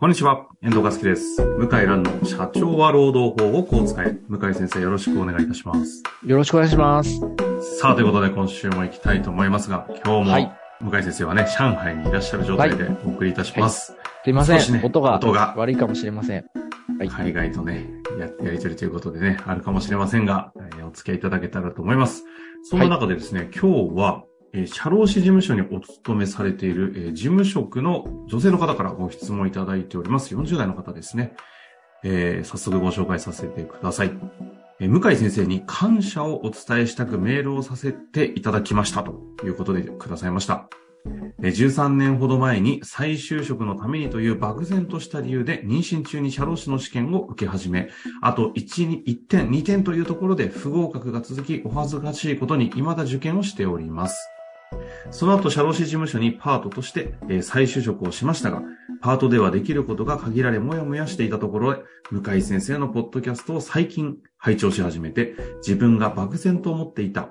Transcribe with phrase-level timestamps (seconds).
[0.00, 1.44] こんにちは、遠藤和樹です。
[1.44, 4.16] 向井蘭の社長は労働法をこう使え。
[4.28, 6.04] 向井先生よろしくお願いいたします。
[6.24, 7.18] よろしくお願いします。
[7.80, 10.44] さあ、ということで今週も行きたいと思いますが、今日はい
[10.80, 13.92] も向井先生はね、上海にいらっしゃる状態でお送りいたします。
[14.22, 14.72] すいません。
[14.72, 16.44] ね音が音が悪いかもしれません。
[16.96, 17.08] はい。
[17.08, 17.90] 海外とね、
[18.20, 22.22] ややりとりということでね、あるかもしれませんが、えーお付き合いいただけたらと思います。
[22.62, 24.22] そんな中でですね、今日は、
[24.52, 30.34] えー社労士事務所にお勤めされている、えー事務職の女性の方からご質問いただいております。
[30.34, 31.34] 40代の方ですね。
[32.04, 34.12] えー早速ご紹介させてください。
[34.80, 40.68] えー向井先生に感謝をお伝えしたくメールをさせていただきましたということでくださいました。
[41.42, 47.90] えー13年ほど前に再就職のためにという漠然とした理由で妊娠中に社労士の試験を受け始め、
[48.22, 54.37] あと1、1点、2点というところで不合格が続き、お恥ずかしいことに未だ受験をしております。
[55.10, 58.62] その後、社労士事務所にパートとして、再就職をしましたが、
[59.00, 61.76] パートではできることが限られもやもやしていたところへ、
[62.10, 67.28] 向井先生のポッドキャストを最近拝聴し始めて、自分が漠然と思っていた、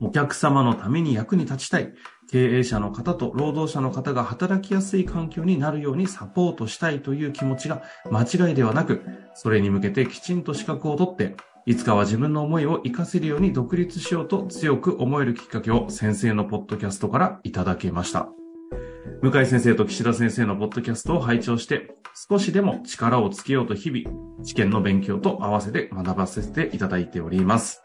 [0.00, 1.92] お客様のために役に立ちたい、
[2.30, 9.02] 経営者の方と労働者の方が働きやすい環境になるようにサポートしたいという気持ちが間違いではなく、
[9.34, 11.36] それに向けてきちんと資格を取って、
[11.68, 18.30] いつかは自分の思いを活かせるように独立しようと強く思えるきっかけを先生のポッドキャストからいただけました。
[19.20, 21.94] 向井先生と岸田先生のポッドキャストを拝聴して、
[22.30, 27.82] 少しでも力をつけようと日々、試験の勉強と合わせて学ばせていただいております。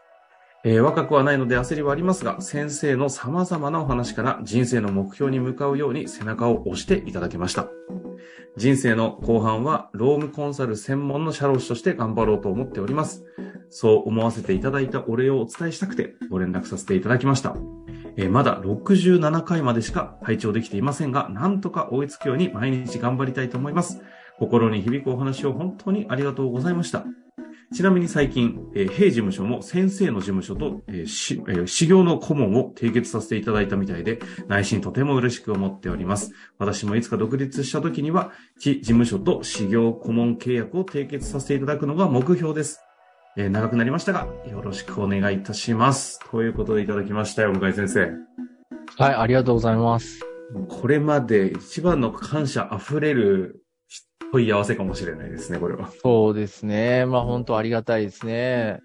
[0.64, 7.68] えー若くはないので焦りはありますが、先生の様々なお話から人生の目標に向かうように背中を押していただきました。
[8.56, 13.24] 人生の後半は、ロームコンサル専門の社労士として頑張ろうと思っております。
[13.68, 17.56] そう思わせていただいたお礼をお伝えしたくて、ご連絡させていただきました。
[18.16, 24.00] えーまだ67回までしか拝聴できていませんが、なんとか追いつくように毎日頑張りたいと思います。
[24.38, 27.04] 心に響くお話を本当にありがとうございました。
[27.74, 36.32] ちなみに最近、えー、弊事務所も先生の事務所と、えーしえー修行の顧問を締結させていただいたみたいで、内心とても嬉しく思っております。
[36.58, 38.30] 私もいつか独立した時には、
[38.60, 42.80] 非事務所と修行顧問契約を締結させていただくのが目標です。
[43.36, 46.20] えー長くなりましたが、よろしくお願いいたします。
[46.30, 48.12] ということでいただきましたよ、向井先生。
[48.98, 50.20] はい、ありがとうございます。
[50.68, 53.63] これまで一番の感謝溢れる
[54.34, 55.90] 問い合わせかもしれないですね、これは。
[56.02, 57.06] そうですね。
[57.06, 58.80] まあ本当ありがたいですね。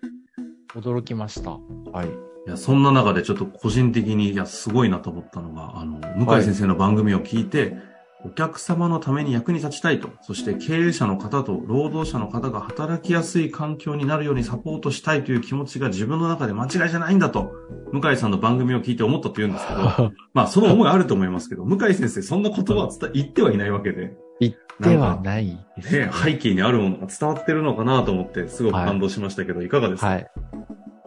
[0.75, 1.57] 驚きました。
[1.91, 2.07] はい。
[2.07, 7.77] いや、そんな中でちょっと個人的に、いや、すごいなと思ったのが、あの、向井先生の番組を聞いて、
[8.23, 17.51] お客様のために役に立ちたいと、そして経営者の方と労働者の方が働きやすい環境になるようにサポートしたいという気持ちが自分の中で間違いじゃないんだと、
[17.91, 26.05] 向井さんの番組を聞いて思ったと言うんで すけど、まあ、その思いあると思いますけど、向井先生、そんな言葉は言ってはいないわけで、言ってはないですね。
[26.05, 30.07] ね、背景にあるものが伝わってるのかなと思って、すごく感動しましたけど、い、かがですか？
[30.07, 30.27] はい。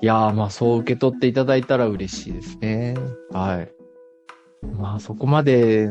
[0.02, 2.94] いやー、まあそう受け取っていただいたら嬉しいですね。
[3.30, 3.72] はい。
[4.76, 5.90] まあそこまで、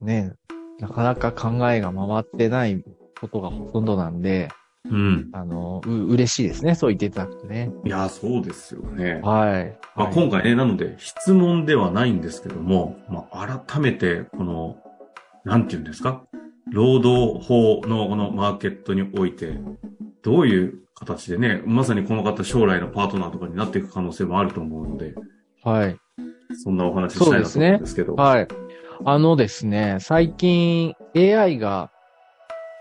[0.00, 0.32] ね、
[0.78, 2.84] なかなか考えが回ってない
[3.20, 4.48] ことがほとんどなんで、
[4.88, 5.30] うん。
[5.32, 6.76] あの、う、嬉しいですね。
[6.76, 7.72] そう言っていただくとね。
[7.84, 9.14] いや、そうですよね。
[9.14, 9.76] はい。
[9.96, 14.76] まあ、はい今回ね、なので質問ではないんですけども、まあ、改めて、この、
[15.44, 16.22] なんて言うんですか？
[16.72, 19.58] 労働法のこのマーケットにおいて、
[20.22, 25.14] どういう形でね、まさにこの方将来のパートナーとかになっていく可能性もあると思うので、
[25.62, 25.96] はい。
[26.54, 28.14] そんなお話ししたいなと思うんですけど。
[28.14, 28.48] はい。
[29.04, 31.90] あのですね、最近 AI が、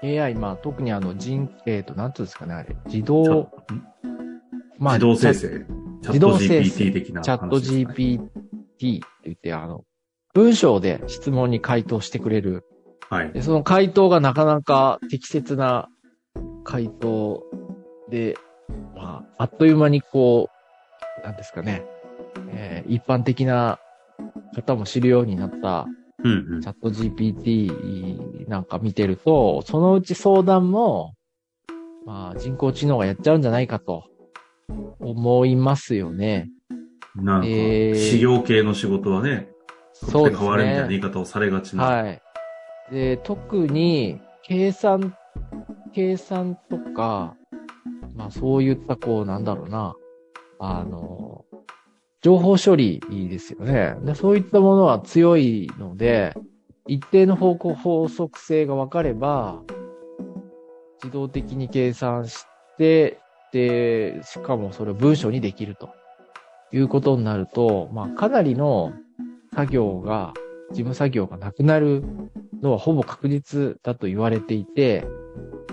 [0.04, 3.50] AI、まあ特にあの人、えっ、と、なんていうんですかね、あれ、自動、ん？
[4.78, 5.50] まあ、自動生チ成？
[5.50, 9.84] チャ自ット動生成 GPT 的なャチャット GPT って言って、あの、
[10.34, 12.64] 文章で質問に回答してくれる。
[13.10, 13.32] はい。
[13.32, 15.88] で、その回答がなかなか適切な
[16.64, 17.44] 回答
[18.10, 18.36] で、
[18.96, 20.50] まあ、あっという間にこ
[21.22, 21.84] う、なんですかね、
[22.52, 23.80] えー一般的な
[24.56, 25.86] 方も知るようになった
[26.24, 31.14] うんうんチャット GPT なんか見てると、そのうち相談も、
[32.06, 34.04] まあ人工知能がやっちゃうんじゃないかと
[35.00, 36.50] 思いますよね。
[37.16, 39.50] なんか、えー修行系の仕事はね、
[39.94, 41.08] そうです変わるみたいな言ね。
[41.08, 41.84] い方をされがちな。
[41.86, 42.22] はい。
[42.92, 45.16] で、特に計算、
[45.94, 47.36] 計算とか、
[48.16, 49.96] まあそういったこうなんだろうな、
[50.60, 51.46] あの、
[52.22, 53.96] 情報処理ですよね。
[54.04, 56.34] で、そういったものは強いので、
[56.88, 59.62] 一定の方向法則性が分かれば、
[61.04, 62.46] 自動的に計算し
[62.78, 63.20] て、
[63.52, 65.90] で、しかもそれを文章にできると
[66.72, 68.94] いうことになると、まあかなりの
[69.56, 70.34] 作業が、
[70.72, 72.04] 事務作業がなくなる
[72.62, 75.06] のはほぼ確実だと言われていて、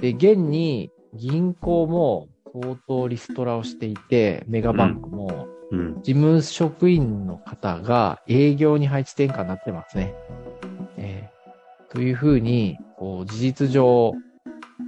[0.00, 5.94] で、現に銀行も相当リストラをしていて、メガバンクも、うん。
[6.02, 10.14] 事務職員の方が営業に配置転換になってますね。
[10.98, 11.32] えー
[11.92, 14.14] というふうに、こう、事実上、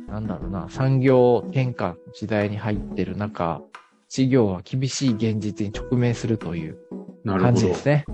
[0.08, 3.60] なんだろうな、産業転換の時代に入ってる中、
[4.08, 6.78] 事業は厳しい現実に直面するという
[7.26, 7.54] 感。
[7.54, 8.06] じですね。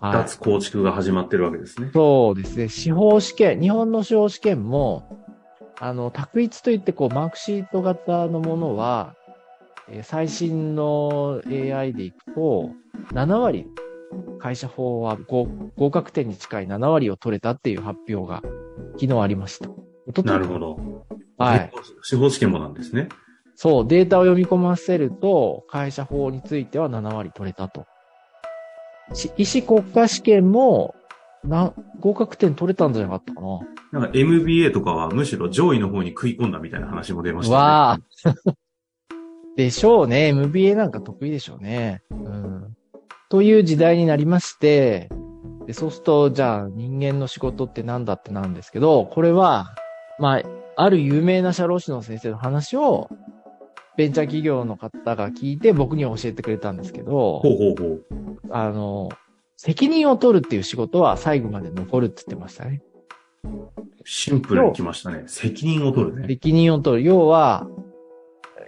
[0.00, 0.12] はい。
[0.14, 1.90] 脱構築が始まってるわけですね。
[1.92, 2.68] そうですね。
[2.68, 5.04] 司法試験、日本の司法試験も、
[5.78, 9.14] あの、択一といって、こう、マークシート型のものは、
[9.88, 12.70] えー最新の AI でいくと、
[13.12, 13.66] 7割、
[14.38, 18.42] 会社法は合合格点に近い7割を取れたっていう発表が
[18.98, 19.68] 昨日ありました。
[20.22, 20.78] なるほど。
[21.38, 21.72] はい。。
[22.02, 23.08] 司法試験もなんですね。
[23.54, 27.86] そう、データを読み込ませると、会社法については7割取れたと。
[29.14, 30.94] し医師国家試験も、
[31.44, 33.60] な、合格点取れたんじゃなかったかな。
[33.92, 37.56] なんか MBA とかはむしろ上位の方に食い込んだみたいな話も出ましたね。
[37.56, 38.00] わあ。
[39.56, 40.28] でしょうね。
[40.28, 42.02] MBA なんか得意でしょうね。
[42.10, 42.76] うん。
[43.30, 45.08] という時代になりまして、
[45.66, 49.74] でそうすると、じゃあ人間の仕事って何だってなんですけど、これは、
[50.18, 50.42] まあ、
[50.76, 53.08] ある有名な社労士の先生の話を、
[53.96, 58.04] ベンチャー企業の方が聞いて僕には教えてくれたんですけどほ、うほうほう。
[58.50, 59.10] あの、
[59.56, 62.82] 責任を取るっていう仕事は最後まで残るって言ってましたね。
[64.04, 65.24] シンプルに来ましたね。
[65.26, 66.26] 責任を取るね。
[66.28, 67.08] 責任を取る。
[67.08, 67.66] 要は、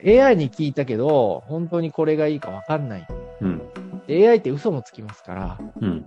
[0.05, 3.07] AI に聞いたけど、本当にこれがいいか分かんない。
[3.41, 3.63] うん。
[4.07, 6.07] で AI って嘘もつきますから、うん。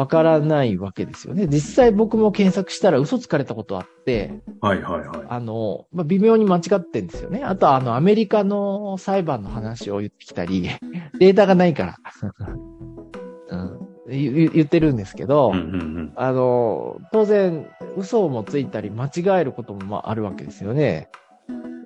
[0.00, 1.46] 分からないわけですよね。
[1.46, 5.26] 実際僕も検索したら嘘つかれたことあって、はいはいはい。
[5.28, 7.44] あの、まあ、微妙に間違ってんですよね。
[7.44, 10.70] あとはあの、アメリカの裁判の話を言ってきたり、
[11.20, 11.96] データがないから、
[13.50, 16.12] うん、言言ってるんですけど、うんうんうん。
[16.16, 17.66] あの、当然、
[17.98, 21.10] 嘘もついたり間違えることもまああるわけですよね。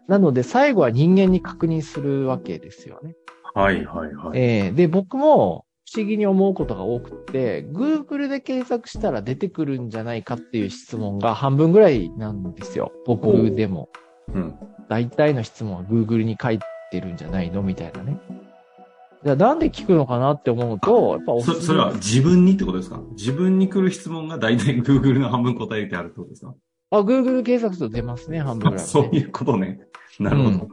[0.06, 3.16] なので、最後は人間に確認するわけですよね。
[3.54, 4.38] はいはいはい。
[4.38, 12.92] ええで、僕も不思議に思うことが多くって、Google で検索したら出てくるんじゃないかっていう質問が半分ぐらいなんですよ。
[13.06, 13.90] 僕でも。
[14.32, 14.54] うん。
[14.88, 16.58] 大体の質問は Google に書い
[16.90, 17.62] てるんじゃないの？
[17.62, 18.18] みたいなね。
[19.24, 23.00] じゃあなんで聞くのかなって思うと、やっぱおすすめそ、それは自分にってことですか？
[23.12, 26.54] 自分に来る質問が大体 Google の半分答えてあるってことですか？
[26.90, 29.80] あ、Google 検索すると出ますね、半分ぐらいはね、そういうことね。
[30.18, 30.68] なるほど。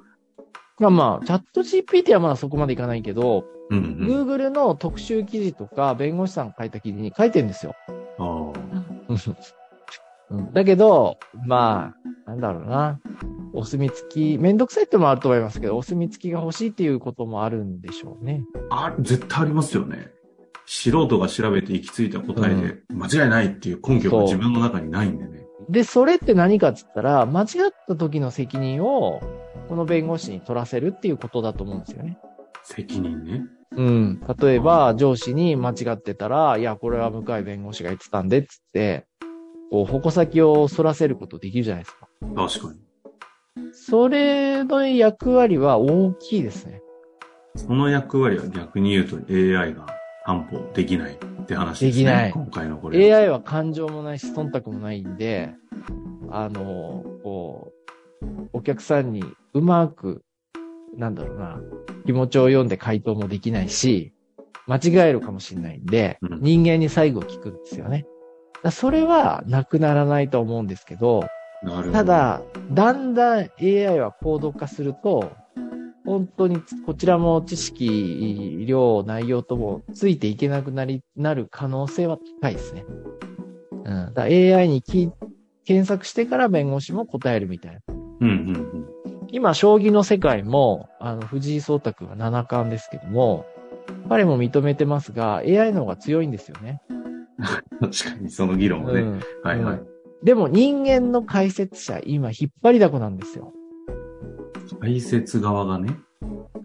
[0.79, 4.27] まあまあ、チャット GPT はまだそこまでいかないけど、うんうん。
[4.27, 7.75] Google の特集記事とか、弁護士さんが書いた記事に書いてるんですよ。
[10.53, 11.93] だけど、ま
[12.25, 12.99] あ、なんだろうな。
[13.53, 18.43] お墨付き、めんどくさいってのもあると思いますけど、お墨付きが欲しいっていうこともあるんでしょうね。
[18.69, 18.93] あ。
[18.97, 20.11] あ、絶対ありますよね。
[20.65, 25.45] 素人が調べて行き着いた答えで、間違いないっていう根拠が自分の中にないんでね。
[25.69, 27.47] で、それって何かって言ったら、間違っ
[27.87, 29.21] た時の責任を、
[29.67, 32.17] この弁護士に取らせるっていうことだと思うんですよね。
[32.63, 33.45] 責任ね。
[33.75, 34.21] うん。
[34.39, 39.05] 例えば、上司に間違ってたら、いや、これは向井弁護士が言ってたんで、っつって、
[39.71, 42.07] こう、矛先を反らせることできるじゃないですか。
[42.35, 42.79] 確かに。
[43.73, 46.81] それの役割は大きいですね。
[47.55, 49.87] その役割は逆に言うと AI が
[50.25, 52.03] 担保できないって話ですね。
[52.03, 53.13] できない今回のこれ。
[53.13, 55.53] AI は感情もないし、忖度もないんで、
[56.29, 57.71] あの、こ
[58.21, 59.23] う、お客さんに
[59.53, 60.23] うまく、
[60.97, 61.59] なんだろうな、
[62.05, 64.13] 気持ちを読んで回答もできないし、
[64.67, 68.05] 間違えるかもしれないんで、うん人間に最後聞くんですよね。
[68.63, 71.25] だそれはなくならないと思うんですけど、
[71.63, 71.91] ど。
[71.91, 75.31] た、だ、だんだん AI は高度化すると、
[76.05, 82.85] 本当にこちらも知識、量、内容ともついていけなくなり、なる可能性は高いですね。
[83.85, 84.13] うん。
[84.13, 85.11] だ AI にき
[85.65, 87.79] 検索してから弁護士も答えるみたいな。
[88.19, 88.90] うんうん
[89.31, 93.45] 今、将棋の世界も、あの、藤井聡太君は七冠ですけども、
[94.09, 96.81] 彼も認めてますが、AI の方が強いんですよね。
[96.89, 97.89] うん。
[97.91, 99.01] 確かにその議論はね。
[99.01, 99.19] うん。
[99.43, 99.75] はいはい。
[99.75, 99.87] うん
[100.23, 103.53] でも人間の解説者、今引っ張りだこなんですよ。
[104.79, 105.97] 解説側がね。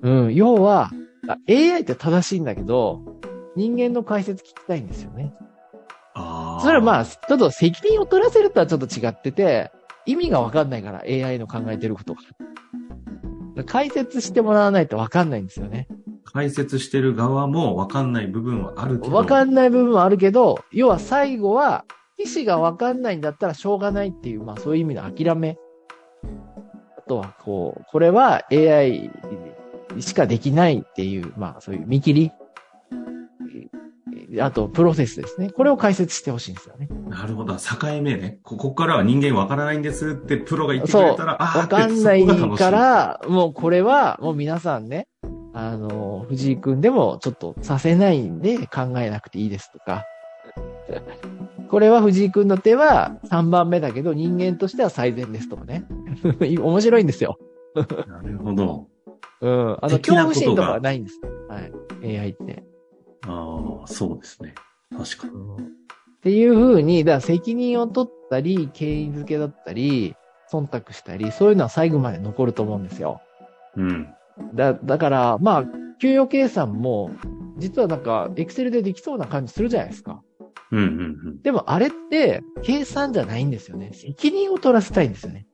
[0.02, 0.90] うん、要は、
[1.26, 3.00] あ AI って正しいんだけど、
[3.56, 5.32] 人間の解説聞きたいんですよね。
[6.14, 6.62] ああ。
[6.62, 9.72] それはまあ、ちょっと責任を取らせるとはちょっと違ってて、
[10.04, 12.20] 意味がわかんないから、AI の考えてることが。
[13.64, 15.88] 解説してもらわないとわかんないんですよね。
[16.24, 19.14] 解説してる側も分かんない部分はあるけど。
[19.14, 21.84] わかんない部分はあるけど、要は最後は、
[22.18, 25.56] 意思がわかんないんだったらしょうがないっていう、まあそういう意味の諦め。
[26.98, 29.10] あとは、こう、これは AI
[30.00, 32.32] しかできないっていう、まあそういう見切り。
[34.40, 35.50] あと、プロセスですね。
[35.50, 36.88] これを解説してほしいんですよね。
[37.08, 37.56] なるほど。
[37.56, 37.62] 境
[38.02, 38.38] 目ね。
[38.42, 45.08] ここからは人間わからないんですってプロが言ってくれたら、ああ、わかんないから、もうこれは、もう皆さんね、
[45.52, 50.04] あの、藤井くんでもちょっとさせないんで考えなくていいですとか。
[51.70, 55.84] これは藤井くんの手は3番目だけど人間としては最善ですとかね。
[56.40, 57.38] 面白いんですよ。
[57.74, 58.86] なるほど。
[59.40, 59.78] うん。
[59.80, 61.20] あの、恐怖心とかはないんです。
[61.48, 62.18] はい。
[62.18, 62.64] AI って。
[63.26, 64.54] ああ、そうですね。
[64.90, 65.62] 確かに。
[65.62, 70.14] っていう風に、だから責任を取ったり、経緯付けだったり、
[70.50, 73.20] 忖度したり、そういうのは最後まで残ると思うんですよ。
[73.76, 74.08] うん。
[74.54, 75.64] だ、だから、まあ、
[76.00, 77.10] 給与計算も、
[77.58, 80.22] 実はなんか、エクセルでできそうな感じするじゃないですか。
[80.72, 83.92] うん、うん、でもあれって、計算じゃないんですよね。
[83.92, 85.46] 責任を取らせたいんですよね。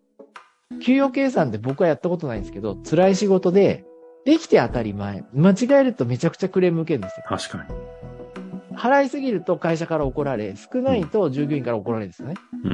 [0.80, 3.84] 給与計算って僕はやったことないんですけど、辛い仕事で、
[4.24, 5.24] できて当たり前。
[5.34, 7.24] 間違えるとめちゃくちゃクレーム受けるんですよ。
[7.26, 8.76] 確かに。
[8.76, 12.34] 払いすぎると会社から怒られ、少ないと従業員から怒られるんですよね。
[12.64, 12.72] うん、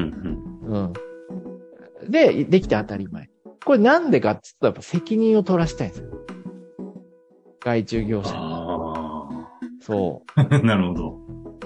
[0.68, 0.92] うん。
[2.02, 2.10] うん。
[2.10, 3.30] で、できて当たり前。
[3.64, 6.08] これなんでかって言うと、やっぱ責任を取らせたいんですよ。
[7.60, 8.36] 外注業者に。
[8.38, 9.28] あ
[9.80, 10.44] そあ。
[10.60, 10.94] なるほ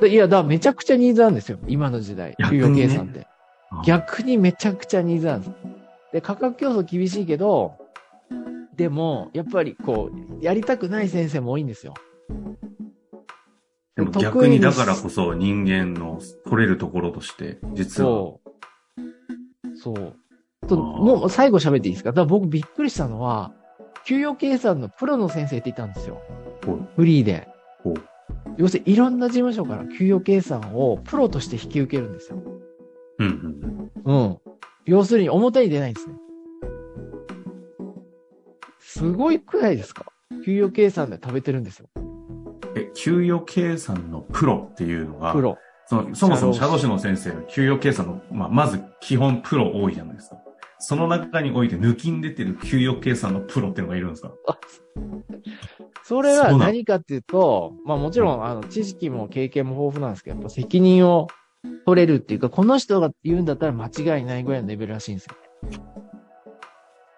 [0.01, 0.07] ど。
[0.07, 1.59] いや、だからめちゃくちゃニーズなんですよ。
[1.67, 2.35] 今の時代。
[2.51, 3.27] 給与計算って。
[3.85, 5.53] 逆にめちゃくちゃニーズなんです。
[6.13, 7.75] で、価格競争厳しいけど、
[8.77, 11.95] でも、やっぱりこう、やりたくない先生も多いんですよ。
[13.95, 18.09] でも逆にだからこそ人間の取れるところとして、実は。
[18.09, 19.77] そう。
[19.77, 20.17] そう。
[20.67, 22.11] ともう最後喋っていいですか？
[22.11, 23.53] だから僕びっくりしたのは、
[24.07, 26.23] 給与計算のプロの先生っていたんですよ。
[26.97, 27.49] フリーで。
[28.57, 32.43] 要するにいろんな事務所から給与計算をプロとして引き受けるんですよ。
[33.19, 34.23] うん、うん、うん。
[34.23, 34.39] うん。
[34.87, 36.15] 要するに表に出ないんですね。
[39.03, 40.05] すごいくらいですか？
[40.45, 41.89] 給与計算で食べてるんですよ。
[42.77, 45.59] え、給与計算のプロっていうのが、プロ。
[45.87, 50.37] そのそもそも社社労士の先生の給与計算の、まあ、まず基本プロ多いじゃないですか。
[50.79, 54.33] その中において抜きん出てる給与計算のプロっていうのがいるんですか？
[56.05, 61.27] それは何かっていうと、まあもちろん、あの、知識も経験も豊富なんですけど、やっぱ責任を
[61.87, 65.35] 取れるっていうか、この人が言うんだったら間違いないぐらいのレベルらしいんですよ。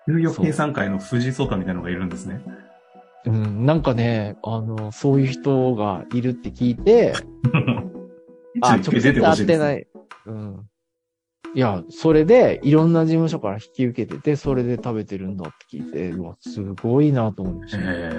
[0.07, 2.41] 給与計算界の藤井聡太みたいなのがいるんですね。
[3.27, 7.15] うん、なんかね、あの、そういう人がいるって聞いて、
[8.61, 9.45] あ、ちょっと一回出て直接会。
[9.45, 9.87] ってない。
[10.27, 10.69] うん。
[11.55, 17.79] いや、それで、いろんな事務所から引き受けてて、それで食べてるんだって聞いて、うわ、すごいなと思いました。
[17.81, 18.11] え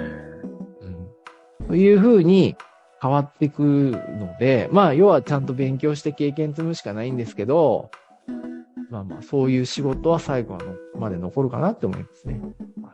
[1.60, 1.68] うん。
[1.68, 2.56] というふうに
[3.00, 7.90] 変わっていくので、まあ、要はちゃんと勉強して経験積むしかないんですけど、
[8.90, 12.40] まあまあ、そういう仕事は最後はのまで残るかなって思いますね。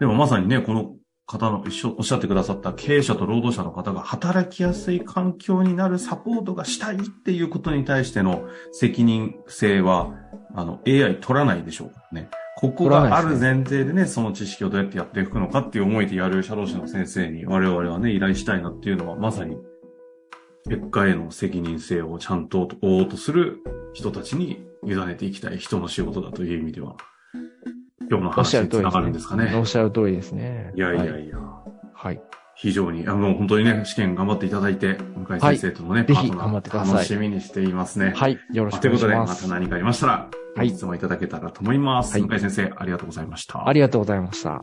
[0.01, 0.95] でもまさにね、この
[1.27, 10.15] 方の一緒、おっしゃってくださった経営者と労働者の方が働きやすい環境になるサポートがしたいっていうことに対しての責任性は、
[10.55, 12.29] あの、AI 取らないでしょうかね。
[12.57, 19.57] ここがある前提でね、その知識をどうやってやっていくのかっていう思いでやる社労士の先生に我々はね、依頼したいなっていうのはまさに、
[20.69, 23.59] 結果への責任性をちゃんと追おうとする
[23.93, 26.97] 人たちに委ねていきたい人の仕事だという意味では、
[28.09, 28.91] 今日の話につな。
[28.91, 29.55] がるんですかね。
[29.57, 30.73] おっしゃる通りですね。
[30.77, 31.39] いやいやはいいや、
[31.95, 32.23] はい。
[32.55, 38.13] 非常に、あの、本当にね、試験頑張っていただいて、向井先生とのね、ぜひパートナー楽しみにしていますね。
[38.15, 38.39] はい。
[38.53, 39.43] よろしくおということで、願いします。
[39.45, 42.13] また何かありましたら、はいご質問いただけたらと思います。
[42.13, 43.67] はい向井先生、ありがとうございました。
[43.67, 44.63] ありがとうございました。